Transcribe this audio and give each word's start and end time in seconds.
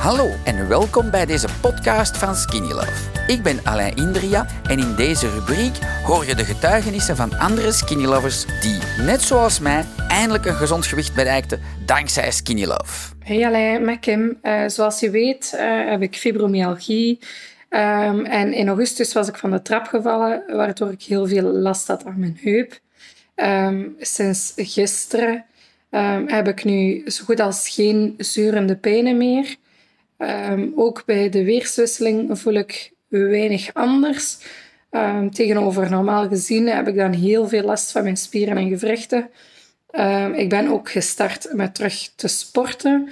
Hallo 0.00 0.30
en 0.44 0.68
welkom 0.68 1.10
bij 1.10 1.26
deze 1.26 1.48
podcast 1.60 2.16
van 2.16 2.34
Skinny 2.34 2.72
Love. 2.72 3.26
Ik 3.26 3.42
ben 3.42 3.60
Alain 3.64 3.96
Indria 3.96 4.46
en 4.68 4.78
in 4.78 4.94
deze 4.94 5.30
rubriek 5.30 5.76
hoor 6.04 6.26
je 6.26 6.34
de 6.34 6.44
getuigenissen 6.44 7.16
van 7.16 7.38
andere 7.38 7.72
Skinny 7.72 8.04
Lovers 8.04 8.46
die, 8.60 8.78
net 9.04 9.22
zoals 9.22 9.58
mij, 9.58 9.84
eindelijk 10.08 10.44
een 10.44 10.54
gezond 10.54 10.86
gewicht 10.86 11.14
bereikten 11.14 11.60
dankzij 11.86 12.30
Skinny 12.30 12.64
Love. 12.64 13.14
Hey 13.18 13.46
Alain, 13.46 13.84
met 13.84 13.98
Kim. 14.00 14.38
Uh, 14.42 14.62
zoals 14.66 15.00
je 15.00 15.10
weet 15.10 15.52
uh, 15.54 15.90
heb 15.90 16.02
ik 16.02 16.16
fibromyalgie. 16.16 17.18
Um, 17.70 18.24
en 18.24 18.52
in 18.52 18.68
augustus 18.68 19.12
was 19.12 19.28
ik 19.28 19.36
van 19.36 19.50
de 19.50 19.62
trap 19.62 19.86
gevallen, 19.86 20.42
waardoor 20.46 20.90
ik 20.90 21.02
heel 21.02 21.26
veel 21.26 21.42
last 21.42 21.86
had 21.86 22.04
aan 22.04 22.18
mijn 22.18 22.38
heup. 22.42 22.80
Um, 23.36 23.94
sinds 23.98 24.52
gisteren 24.56 25.44
um, 25.90 26.28
heb 26.28 26.48
ik 26.48 26.64
nu 26.64 27.02
zo 27.10 27.24
goed 27.24 27.40
als 27.40 27.68
geen 27.68 28.14
zurende 28.18 28.76
pijnen 28.76 29.16
meer. 29.16 29.56
Um, 30.22 30.72
ook 30.76 31.04
bij 31.04 31.28
de 31.28 31.44
weerswisseling 31.44 32.38
voel 32.38 32.54
ik 32.54 32.92
weinig 33.08 33.74
anders. 33.74 34.38
Um, 34.90 35.30
tegenover 35.30 35.90
normaal 35.90 36.28
gezien 36.28 36.68
heb 36.68 36.88
ik 36.88 36.96
dan 36.96 37.12
heel 37.12 37.48
veel 37.48 37.62
last 37.62 37.92
van 37.92 38.02
mijn 38.02 38.16
spieren 38.16 38.56
en 38.56 38.68
gewrichten. 38.68 39.30
Um, 39.92 40.34
ik 40.34 40.48
ben 40.48 40.68
ook 40.68 40.90
gestart 40.90 41.48
met 41.52 41.74
terug 41.74 42.10
te 42.16 42.28
sporten. 42.28 43.08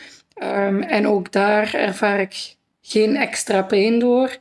en 0.80 1.06
ook 1.06 1.32
daar 1.32 1.74
ervaar 1.74 2.20
ik 2.20 2.56
geen 2.82 3.16
extra 3.16 3.62
pijn 3.62 3.98
door. 3.98 4.38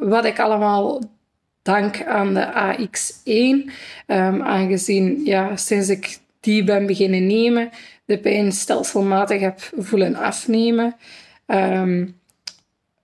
wat 0.00 0.24
ik 0.24 0.40
allemaal 0.40 1.00
dank 1.62 2.04
aan 2.04 2.34
de 2.34 2.46
AX1, 2.46 3.72
aangezien 4.42 5.24
ja, 5.24 5.56
sinds 5.56 5.88
ik 5.88 6.18
die 6.40 6.64
ben 6.64 6.86
beginnen 6.86 7.26
nemen, 7.26 7.70
de 8.04 8.18
pijn 8.18 8.52
stelselmatig 8.52 9.40
heb 9.40 9.60
voelen 9.76 10.16
afnemen. 10.16 10.96
Um, 11.50 12.20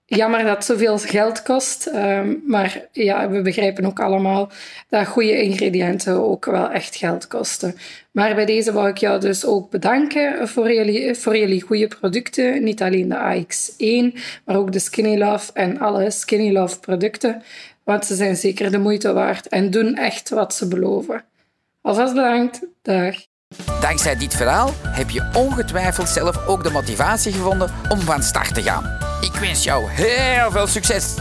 jammer 0.05 0.43
dat 0.43 0.55
het 0.55 0.65
zoveel 0.65 0.97
geld 0.97 1.43
kost, 1.43 1.87
um, 1.87 2.43
maar 2.45 2.87
ja, 2.91 3.29
we 3.29 3.41
begrijpen 3.41 3.85
ook 3.85 3.99
allemaal 3.99 4.51
dat 4.89 5.07
goede 5.07 5.41
ingrediënten 5.41 6.13
ook 6.13 6.45
wel 6.45 6.69
echt 6.69 6.95
geld 6.95 7.27
kosten. 7.27 7.75
Maar 8.11 8.35
bij 8.35 8.45
deze 8.45 8.73
wou 8.73 8.87
ik 8.87 8.97
jou 8.97 9.19
dus 9.19 9.45
ook 9.45 9.69
bedanken 9.69 10.47
voor 10.47 10.73
jullie, 10.73 11.15
voor 11.15 11.37
jullie 11.37 11.61
goede 11.61 11.87
producten. 11.87 12.63
Niet 12.63 12.81
alleen 12.81 13.09
de 13.09 13.45
AX1, 13.45 14.19
maar 14.45 14.55
ook 14.55 14.71
de 14.71 14.79
Skinny 14.79 15.17
Love 15.17 15.51
en 15.53 15.79
alle 15.79 16.11
Skinny 16.11 16.51
Love 16.51 16.79
producten. 16.79 17.43
Want 17.83 18.05
ze 18.05 18.15
zijn 18.15 18.35
zeker 18.35 18.71
de 18.71 18.79
moeite 18.79 19.13
waard 19.13 19.47
en 19.47 19.71
doen 19.71 19.95
echt 19.95 20.29
wat 20.29 20.53
ze 20.53 20.67
beloven. 20.67 21.23
Alvast 21.81 22.13
bedankt. 22.13 22.61
Dag. 22.81 23.15
Dankzij 23.79 24.15
dit 24.15 24.35
verhaal 24.35 24.73
heb 24.83 25.09
je 25.09 25.29
ongetwijfeld 25.33 26.09
zelf 26.09 26.47
ook 26.47 26.63
de 26.63 26.69
motivatie 26.69 27.33
gevonden 27.33 27.71
om 27.89 27.99
van 27.99 28.23
start 28.23 28.53
te 28.53 28.63
gaan. 28.63 28.97
Ik 29.21 29.33
wens 29.33 29.63
jou 29.63 29.89
heel 29.89 30.51
veel 30.51 30.67
succes! 30.67 31.13